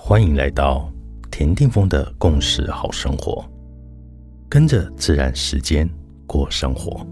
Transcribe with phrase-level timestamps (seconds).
[0.00, 0.90] 欢迎来到
[1.28, 3.44] 田定峰的共识好生活，
[4.48, 5.86] 跟着自然时间
[6.24, 7.04] 过生活。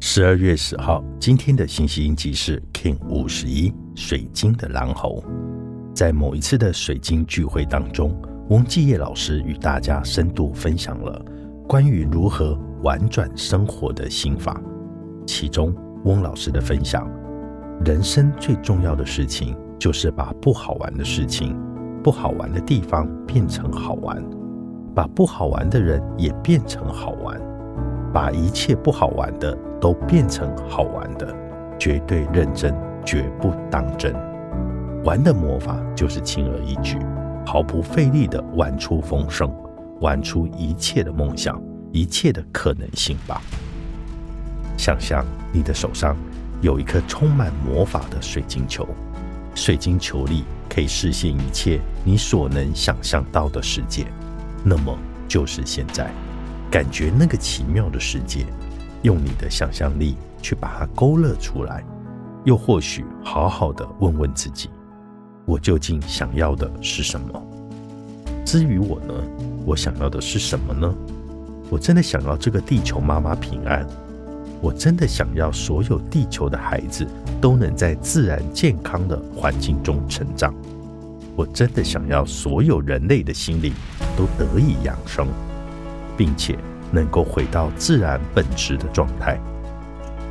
[0.00, 5.24] 十二月十号，今天的星系印记是 King 五十一水晶的蓝猴。
[5.94, 8.14] 在某一次的水晶聚会当中，
[8.50, 11.24] 翁继业老师与大家深度分享了
[11.68, 14.60] 关于如何玩转生活的心法。
[15.24, 17.08] 其中，翁老师的分享。
[17.84, 21.56] 人生最重要的事情，就是把不好玩的事情、
[22.02, 24.24] 不好玩的地方变成好玩，
[24.94, 27.40] 把不好玩的人也变成好玩，
[28.12, 31.32] 把一切不好玩的都变成好玩的，
[31.78, 34.12] 绝对认真，绝不当真。
[35.04, 36.98] 玩的魔法就是轻而易举，
[37.44, 39.54] 毫不费力的玩出风声，
[40.00, 41.62] 玩出一切的梦想，
[41.92, 43.40] 一切的可能性吧。
[44.76, 46.16] 想象你的手上。
[46.62, 48.88] 有一颗充满魔法的水晶球，
[49.54, 54.06] 水晶球里可以实现一切你所能想象到的世界。
[54.64, 54.96] 那么
[55.28, 56.10] 就是现在，
[56.70, 58.46] 感觉那个奇妙的世界，
[59.02, 61.84] 用你的想象力去把它勾勒出来。
[62.44, 64.70] 又或许好好的问问自己：
[65.44, 67.42] 我究竟想要的是什么？
[68.44, 69.14] 至于我呢？
[69.64, 70.94] 我想要的是什么呢？
[71.68, 73.84] 我真的想要这个地球妈妈平安。
[74.60, 77.06] 我真的想要所有地球的孩子
[77.40, 80.54] 都能在自然健康的环境中成长。
[81.36, 83.72] 我真的想要所有人类的心灵
[84.16, 85.28] 都得以养生，
[86.16, 86.58] 并且
[86.90, 89.38] 能够回到自然本质的状态。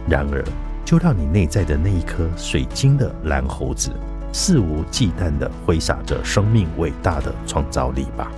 [0.09, 0.43] 然而，
[0.83, 3.91] 就让你内在的那一颗水晶的蓝猴子
[4.33, 8.31] 肆无忌惮地挥洒着生命伟大的创造力吧，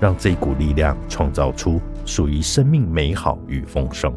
[0.00, 4.12] 让这股力量创造出属于生命美好与丰盛。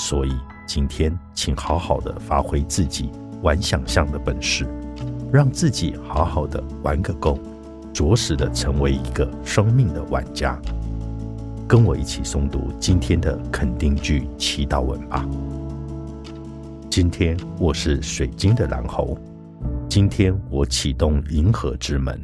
[0.00, 0.32] 所以，
[0.64, 3.10] 今天请好好的发挥自己
[3.42, 4.64] 玩想象的本事，
[5.32, 7.36] 让自己好好的玩个够，
[7.92, 10.56] 着实的成为一个生命的玩家。
[11.66, 15.28] 跟我一起诵读今天的肯定句祈祷文吧。
[16.88, 19.18] 今天我是水晶的蓝猴，
[19.88, 22.18] 今天我启动银河之门，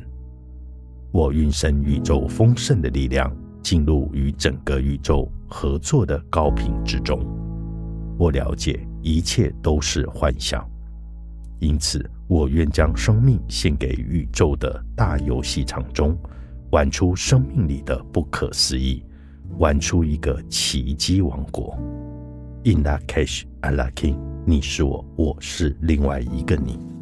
[1.10, 3.30] 我运生宇宙丰盛的力量，
[3.64, 7.20] 进入与整个宇宙合作的高频之中。
[8.16, 10.64] 我了解一切都是幻想，
[11.58, 16.16] 因此我愿将生命献给宇宙的大游戏场中，
[16.70, 19.04] 玩出生命里的不可思议，
[19.58, 21.76] 玩出一个奇迹王国。
[22.64, 24.16] In that case, I like king，
[24.46, 26.93] 你是我，我是另外一个你。